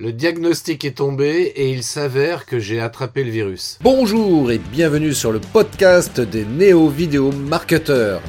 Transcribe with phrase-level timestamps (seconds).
[0.00, 3.80] Le diagnostic est tombé et il s'avère que j'ai attrapé le virus.
[3.82, 8.22] Bonjour et bienvenue sur le podcast des néo-vidéo marketeurs.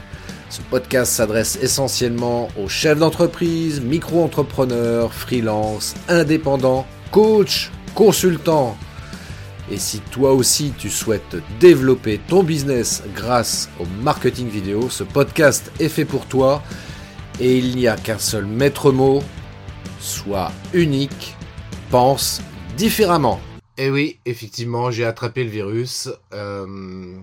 [0.50, 8.76] Ce podcast s'adresse essentiellement aux chefs d'entreprise, micro-entrepreneurs, freelance, indépendants, coachs, consultants.
[9.72, 15.72] Et si toi aussi tu souhaites développer ton business grâce au marketing vidéo, ce podcast
[15.80, 16.64] est fait pour toi
[17.40, 19.22] et il n'y a qu'un seul maître mot,
[20.00, 21.36] sois unique
[21.90, 22.42] pense
[22.78, 23.40] différemment.
[23.78, 26.10] Eh oui, effectivement, j'ai attrapé le virus.
[26.34, 27.18] Euh,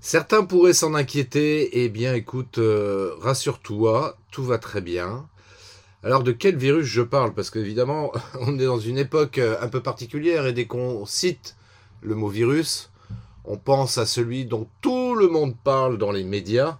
[0.00, 1.84] certains pourraient s'en inquiéter.
[1.84, 5.26] Eh bien, écoute, euh, rassure-toi, tout va très bien.
[6.02, 7.34] Alors, de quel virus je parle?
[7.34, 11.56] Parce qu'évidemment, on est dans une époque euh, un peu particulière et dès qu'on cite
[12.00, 12.90] le mot virus,
[13.44, 16.78] on pense à celui dont tout le monde parle dans les médias,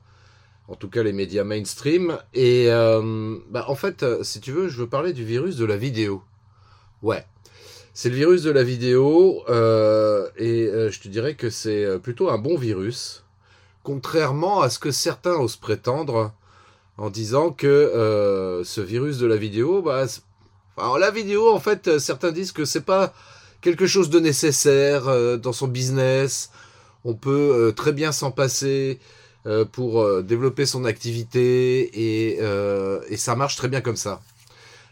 [0.68, 2.16] en tout cas les médias mainstream.
[2.32, 6.23] Et bah, en fait, si tu veux, je veux parler du virus de la vidéo.
[7.02, 7.24] Ouais.
[7.95, 11.99] C'est le virus de la vidéo euh, et euh, je te dirais que c'est euh,
[11.99, 13.23] plutôt un bon virus,
[13.82, 16.32] contrairement à ce que certains osent prétendre
[16.96, 20.07] en disant que ce virus de la vidéo, bah,
[20.76, 23.13] la vidéo en fait, certains disent que c'est pas
[23.60, 26.51] quelque chose de nécessaire dans son business.
[27.04, 29.01] On peut très bien s'en passer
[29.73, 34.21] pour développer son activité et ça marche très bien comme ça.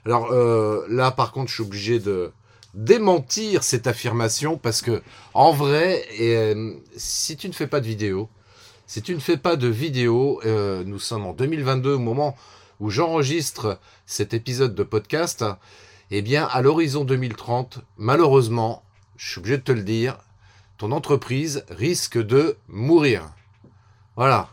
[0.07, 2.33] Alors euh, là, par contre, je suis obligé de
[2.75, 5.03] démentir cette affirmation parce que,
[5.35, 8.29] en vrai, euh, si tu ne fais pas de vidéo,
[8.87, 12.37] si tu ne fais pas de vidéo, euh, nous sommes en 2022 au moment
[12.81, 15.45] où j'enregistre cet épisode de podcast,
[16.11, 18.83] eh bien, à l'horizon 2030, malheureusement,
[19.17, 20.19] je suis obligé de te le dire,
[20.79, 23.31] ton entreprise risque de mourir.
[24.17, 24.49] Voilà,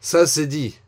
[0.00, 0.78] ça c'est dit.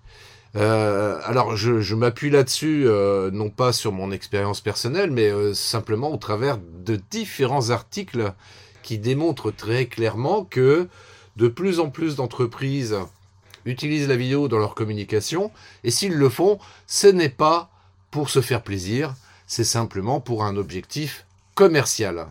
[0.57, 6.13] Euh, alors, je, m'appuie là-dessus, euh, non pas sur mon expérience personnelle, mais euh, simplement
[6.13, 8.33] au travers de différents articles
[8.83, 10.89] qui démontrent très clairement que
[11.37, 12.97] de plus en plus d'entreprises
[13.67, 15.51] utilisent la vidéo dans leur communication,
[15.85, 17.71] et s'ils le font, ce n'est pas
[18.11, 19.15] pour se faire plaisir,
[19.47, 22.29] c'est simplement pour un objectif commercial.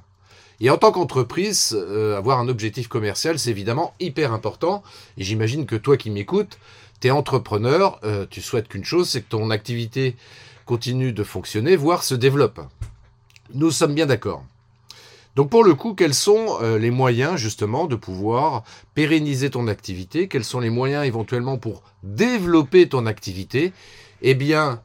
[0.60, 1.78] Et en tant qu'entreprise,
[2.18, 4.82] avoir un objectif commercial, c'est évidemment hyper important,
[5.18, 6.58] et j'imagine que toi qui m'écoutes,
[7.00, 10.16] tu es entrepreneur, euh, tu souhaites qu'une chose, c'est que ton activité
[10.66, 12.60] continue de fonctionner, voire se développe.
[13.54, 14.44] Nous sommes bien d'accord.
[15.36, 18.64] Donc pour le coup, quels sont euh, les moyens justement de pouvoir
[18.96, 20.28] pérenniser ton activité?
[20.28, 23.72] Quels sont les moyens éventuellement pour développer ton activité?
[24.24, 24.82] Eh bien,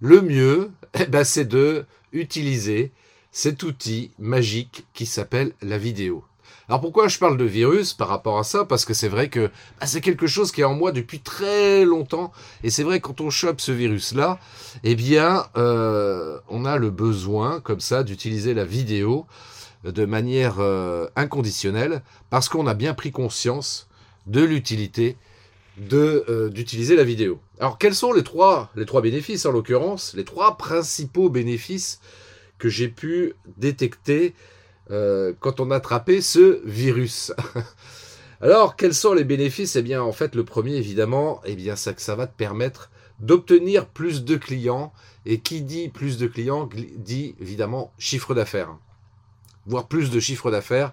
[0.00, 2.92] le mieux, eh ben, c'est de utiliser
[3.30, 6.24] cet outil magique qui s'appelle la vidéo.
[6.68, 8.64] Alors pourquoi je parle de virus par rapport à ça?
[8.64, 11.84] Parce que c'est vrai que bah, c'est quelque chose qui est en moi depuis très
[11.84, 12.32] longtemps.
[12.62, 14.38] Et c'est vrai quand on chope ce virus-là,
[14.82, 19.26] eh bien, euh, on a le besoin comme ça d'utiliser la vidéo
[19.84, 23.88] de manière euh, inconditionnelle parce qu'on a bien pris conscience
[24.26, 25.16] de l'utilité
[25.76, 27.38] de euh, d'utiliser la vidéo.
[27.60, 32.00] Alors quels sont les trois les trois bénéfices en l'occurrence, les trois principaux bénéfices
[32.58, 34.34] que j'ai pu détecter
[34.90, 37.32] euh, quand on a attrapé ce virus.
[38.40, 39.76] Alors, quels sont les bénéfices?
[39.76, 43.86] Eh bien, en fait, le premier, évidemment, eh bien, ça, ça va te permettre d'obtenir
[43.86, 44.92] plus de clients.
[45.28, 48.76] Et qui dit plus de clients dit évidemment chiffre d'affaires.
[49.66, 50.92] Voire plus de chiffre d'affaires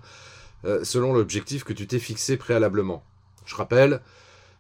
[0.66, 3.04] euh, selon l'objectif que tu t'es fixé préalablement.
[3.46, 4.02] Je rappelle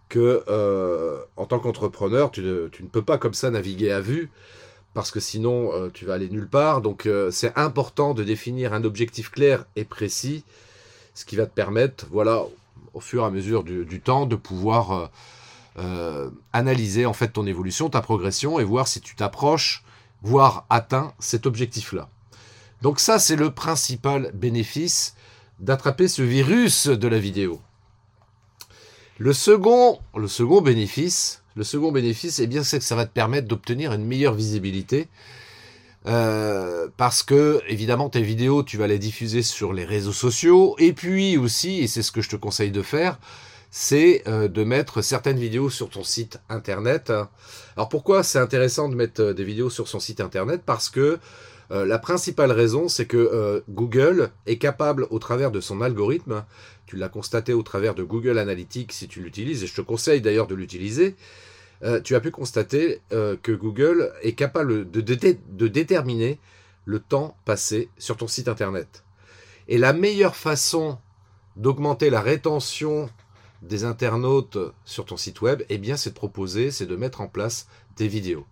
[0.09, 4.29] que euh, en tant qu'entrepreneur, tu ne peux pas comme ça naviguer à vue
[4.93, 6.81] parce que sinon euh, tu vas aller nulle part.
[6.81, 10.43] Donc euh, c'est important de définir un objectif clair et précis,
[11.13, 12.43] ce qui va te permettre, voilà,
[12.93, 15.11] au fur et à mesure du, temps, de pouvoir
[15.79, 19.83] euh, analyser en fait ton évolution, ta progression et voir si tu t'approches,
[20.21, 22.09] voire atteins cet objectif-là.
[22.81, 25.15] Donc ça c'est le principal bénéfice
[25.59, 27.61] d'attraper ce virus de la vidéo.
[29.19, 33.11] Le second, le second bénéfice, le second bénéfice, eh bien, c'est que ça va te
[33.11, 35.07] permettre d'obtenir une meilleure visibilité.
[36.05, 40.91] Euh, parce que évidemment tes vidéos tu vas les diffuser sur les réseaux sociaux et
[40.91, 43.21] puis aussi et c'est ce que je te conseille de faire
[43.71, 47.09] c'est euh, de mettre certaines vidéos sur ton site internet
[47.75, 50.61] alors pourquoi c'est intéressant de mettre euh, des vidéos sur son site internet?
[50.65, 51.19] Parce que
[51.69, 56.43] la principale raison c'est que Google est capable au travers de son algorithme
[56.85, 60.21] tu l'as constaté au travers de Google Analytics si tu l'utilises, et je te conseille
[60.21, 61.15] d'ailleurs de l'utiliser.
[61.83, 66.39] Euh, tu as pu constater euh, que Google est capable de, de, déterminer
[66.85, 69.03] le temps passé sur ton site internet.
[69.67, 70.97] Et la meilleure façon
[71.55, 73.09] d'augmenter la rétention
[73.61, 77.27] des internautes sur ton site web, eh bien, c'est de proposer, c'est de mettre en
[77.27, 77.67] place
[77.97, 78.45] des vidéos.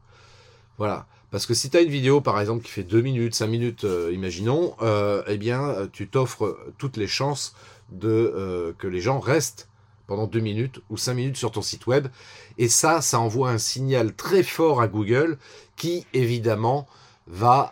[0.77, 1.05] Voilà.
[1.31, 3.85] Parce que si tu as une vidéo, par exemple, qui fait 2 minutes, 5 minutes,
[3.85, 7.55] euh, imaginons, euh, eh bien, tu t'offres toutes les chances
[7.89, 9.69] de euh, que les gens restent
[10.07, 12.09] pendant 2 minutes ou 5 minutes sur ton site web.
[12.57, 15.37] Et ça, ça envoie un signal très fort à Google
[15.77, 16.85] qui, évidemment,
[17.27, 17.71] va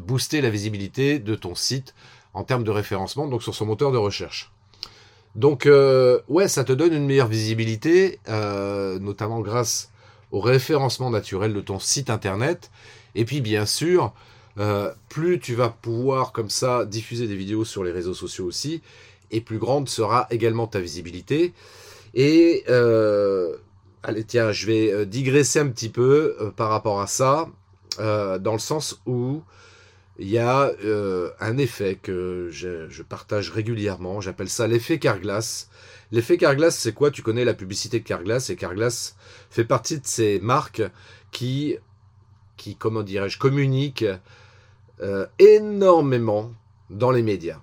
[0.00, 1.94] booster la visibilité de ton site
[2.34, 4.50] en termes de référencement, donc sur son moteur de recherche.
[5.36, 5.68] Donc,
[6.28, 9.91] ouais, ça te donne une meilleure visibilité, notamment grâce
[10.32, 12.70] au référencement naturel de ton site internet.
[13.14, 14.12] Et puis bien sûr,
[14.58, 18.82] euh, plus tu vas pouvoir comme ça diffuser des vidéos sur les réseaux sociaux aussi,
[19.30, 21.52] et plus grande sera également ta visibilité.
[22.14, 23.56] Et euh,
[24.02, 27.48] allez tiens, je vais euh, digresser un petit peu par rapport à ça,
[27.98, 29.42] dans le sens où
[30.18, 30.70] il y a
[31.40, 35.68] un effet que je, partage régulièrement, j'appelle ça l'effet Carglass.
[36.12, 37.10] L'effet Carglass, c'est quoi?
[37.10, 39.16] Tu connais la publicité de Carglass et Carglass
[39.48, 40.82] fait partie de ces marques
[41.30, 41.78] qui,
[42.78, 44.04] comment dirais-je, communiquent
[45.00, 46.52] euh, énormément
[46.90, 47.60] dans les médias.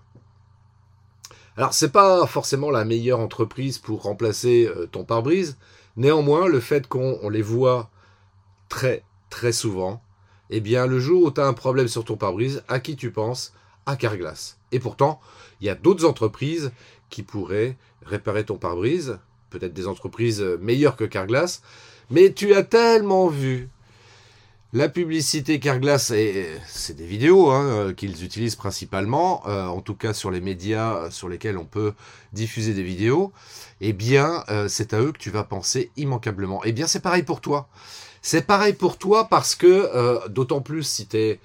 [1.55, 5.57] Alors, c'est pas forcément la meilleure entreprise pour remplacer euh, ton pare-brise.
[5.95, 7.89] Néanmoins, le fait qu'on les voit
[8.67, 10.01] très très souvent,
[10.49, 13.11] eh bien, le jour où tu as un problème sur ton pare-brise, à qui tu
[13.11, 13.53] penses?
[13.85, 14.57] À Carglass.
[14.71, 15.19] Et pourtant,
[15.61, 16.71] il y a d'autres entreprises
[17.09, 19.19] qui pourraient réparer ton pare-brise,
[19.49, 21.61] peut-être des entreprises euh, meilleures que Carglass,
[22.09, 23.69] mais tu as tellement vu
[24.71, 26.13] la publicité Carglass,
[26.67, 31.09] c'est des vidéos hein, euh, qu'ils utilisent principalement, euh, en tout cas sur les médias
[31.09, 31.93] sur lesquels on peut
[32.33, 33.33] diffuser des vidéos,
[33.81, 36.61] eh bien c'est à eux que tu vas penser immanquablement.
[36.65, 37.67] Eh bien c'est pareil pour toi.
[38.21, 41.39] C'est pareil pour toi parce que, d'autant plus si tu es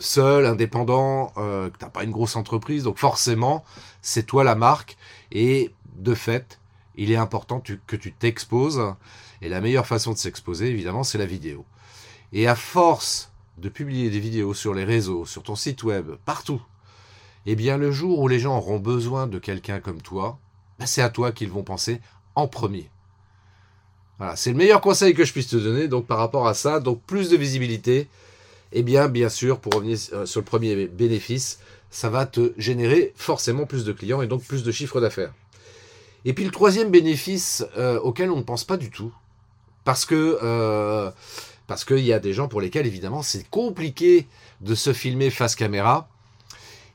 [0.00, 3.64] seul, indépendant, que tu n'as pas une grosse entreprise, donc forcément
[4.02, 4.96] c'est toi la marque,
[5.32, 6.58] et de fait,
[6.96, 8.82] il est important que tu t'exposes.
[9.40, 11.64] Et la meilleure façon de s'exposer, évidemment, c'est la vidéo.
[12.32, 16.60] Et à force de publier des vidéos sur les réseaux, sur ton site web, partout,
[17.46, 20.38] eh bien le jour où les gens auront besoin de quelqu'un comme toi,
[20.78, 22.00] bah, c'est à toi qu'ils vont penser
[22.34, 22.90] en premier.
[24.18, 25.88] Voilà, c'est le meilleur conseil que je puisse te donner.
[25.88, 28.08] Donc par rapport à ça, donc plus de visibilité.
[28.72, 31.58] Eh bien, bien sûr, pour revenir euh, sur le premier bénéfice,
[31.90, 35.32] ça va te générer forcément plus de clients et donc plus de chiffre d'affaires.
[36.24, 39.12] Et puis le troisième bénéfice euh, auquel on ne pense pas du tout,
[39.84, 41.10] parce que euh,
[41.66, 44.26] parce qu'il y a des gens pour lesquels évidemment c'est compliqué
[44.60, 46.08] de se filmer face caméra.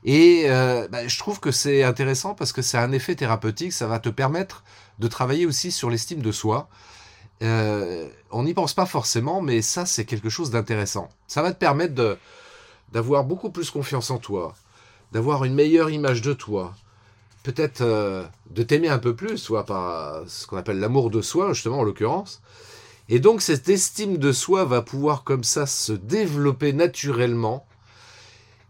[0.04, 0.44] Et
[0.90, 4.10] bah, je trouve que c'est intéressant parce que c'est un effet thérapeutique, ça va te
[4.10, 4.62] permettre
[4.98, 6.68] de travailler aussi sur l'estime de soi.
[7.40, 11.08] On n'y pense pas forcément, mais ça c'est quelque chose d'intéressant.
[11.26, 12.18] Ça va te permettre
[12.92, 14.54] d'avoir beaucoup plus confiance en toi,
[15.12, 16.74] d'avoir une meilleure image de toi,
[17.44, 21.52] peut-être euh, de t'aimer un peu plus, soit par ce qu'on appelle l'amour de soi,
[21.52, 22.40] justement en l'occurrence.
[23.08, 27.66] Et donc cette estime de soi va pouvoir comme ça se développer naturellement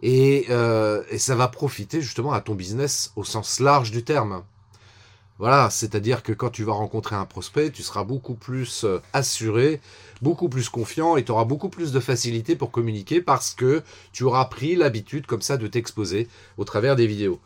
[0.03, 4.43] et, euh, et ça va profiter justement à ton business au sens large du terme.
[5.39, 9.81] Voilà, c'est-à-dire que quand tu vas rencontrer un prospect, tu seras beaucoup plus euh, assuré,
[10.23, 13.83] beaucoup plus confiant et tu auras beaucoup plus de facilité pour communiquer parce que
[14.13, 17.41] tu auras pris l'habitude comme ça de t'exposer au travers des vidéos.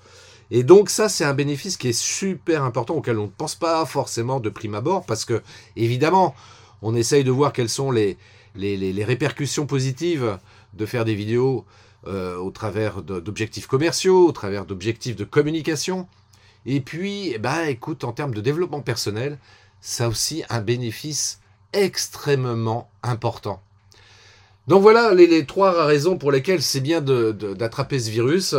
[0.50, 3.85] Et donc ça, c'est un bénéfice qui est super important auquel on ne pense pas
[3.87, 5.43] forcément de prime abord parce que,
[5.75, 6.34] évidemment,
[6.82, 8.19] on essaye de voir quelles sont les,
[8.55, 10.38] répercussions positives
[10.75, 11.64] de faire des vidéos
[12.06, 16.06] euh, au travers d'objectifs commerciaux, au travers d'objectifs de communication.
[16.70, 19.39] Et puis, bah, écoute, en termes de développement personnel,
[19.81, 21.41] ça a aussi un bénéfice
[21.72, 23.63] extrêmement important.
[24.67, 28.55] Donc voilà les, trois raisons pour lesquelles c'est bien d'attraper ce virus.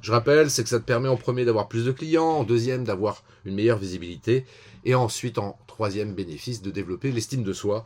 [0.00, 2.84] Je rappelle, c'est que ça te permet en premier d'avoir plus de clients, en deuxième
[2.84, 4.46] d'avoir une meilleure visibilité,
[4.86, 7.84] et ensuite en troisième bénéfice de développer l'estime de soi.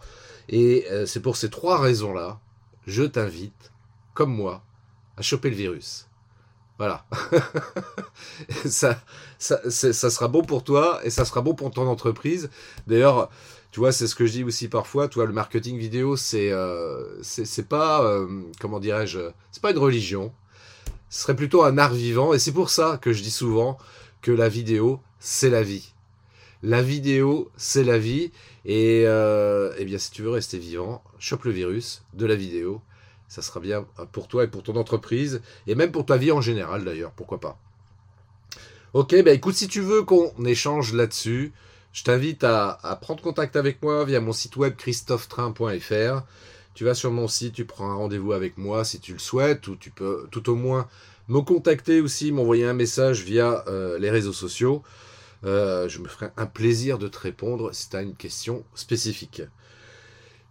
[0.49, 2.39] Et euh, c'est pour ces trois raisons-là,
[2.87, 3.73] je t'invite,
[4.15, 4.63] comme moi,
[5.17, 6.07] à choper le virus.
[6.79, 7.05] Voilà.
[8.65, 9.01] ça,
[9.39, 12.51] ça, ça, sera bon pour toi et ça sera bon pour ton entreprise.
[12.87, 13.31] D'ailleurs,
[13.71, 15.09] tu vois, c'est ce que je dis aussi parfois.
[15.09, 18.27] Toi, le marketing vidéo, c'est euh, c'est pas euh,
[18.61, 19.21] comment dirais-je,
[19.53, 20.33] c'est pas une religion.
[21.11, 23.79] Ce serait plutôt un art vivant et c'est pour ça que je dis souvent
[24.21, 25.93] que la vidéo, c'est la vie.
[26.63, 28.33] La vidéo, c'est la vie
[28.65, 32.81] et euh, eh bien, si tu veux rester vivant, chope le virus de la vidéo
[33.35, 36.41] ça sera bien pour toi et pour ton entreprise, et même pour ta vie en
[36.41, 37.59] général d'ailleurs, pourquoi pas.
[38.93, 41.53] Ok, bah écoute, si tu veux qu'on échange là-dessus,
[41.93, 46.23] je t'invite à, prendre contact avec moi via mon site web christophetrain.fr.
[46.75, 49.67] Tu vas sur mon site, tu prends un rendez-vous avec moi si tu le souhaites,
[49.67, 50.87] ou tu peux tout au moins
[51.27, 54.85] me contacter aussi, m'envoyer un message via euh, les réseaux sociaux.
[55.45, 59.43] Euh, je me ferai un plaisir de te répondre si tu as une question spécifique.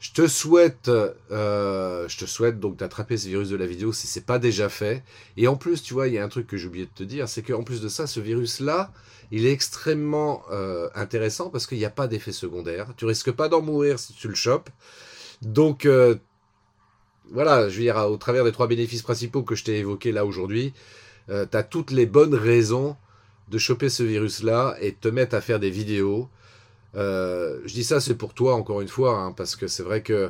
[0.03, 4.05] Je te souhaite, euh, je te souhaite donc d'attraper ce virus de la vidéo si
[4.05, 5.01] c'est pas déjà fait.
[5.37, 7.03] Et en plus, tu vois, il y a un truc que j'ai oublié de te
[7.03, 8.91] dire, c'est qu'en plus de ça, ce virus-là,
[9.31, 12.89] il est extrêmement euh, intéressant parce qu'il n'y a pas d'effet secondaire.
[12.97, 14.69] Tu risques pas d'en mourir si tu le chopes.
[15.41, 16.15] Donc euh,
[17.31, 20.25] voilà, je veux dire, au travers des trois bénéfices principaux que je t'ai évoqués là
[20.25, 20.73] aujourd'hui,
[21.29, 22.97] tu as toutes les bonnes raisons
[23.47, 26.27] de choper ce virus-là et te mettre à faire des vidéos.
[26.95, 30.01] Euh, je dis ça, c'est pour toi, encore une fois, hein, parce que c'est vrai
[30.01, 30.29] que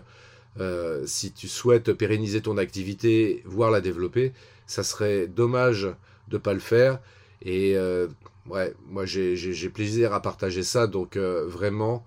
[0.59, 4.33] euh, si tu souhaites pérenniser ton activité, voire la développer,
[4.67, 5.87] ça serait dommage
[6.29, 6.99] de pas le faire.
[7.41, 8.07] Et euh,
[8.49, 12.05] ouais, moi j'ai plaisir à partager ça, donc vraiment,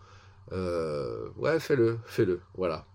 [0.53, 2.87] euh, ouais, fais-le, fais-le, voilà.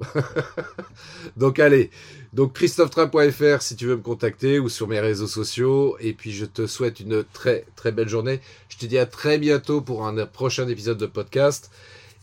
[1.37, 1.89] donc allez,
[2.31, 5.97] donc christophetrain.fr si tu veux me contacter ou sur mes réseaux sociaux.
[5.99, 8.39] Et puis je te souhaite une très très belle journée.
[8.69, 11.71] Je te dis à très bientôt pour un prochain épisode de podcast.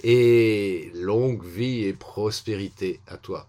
[0.05, 3.49] Et longue vie et prospérité à toi.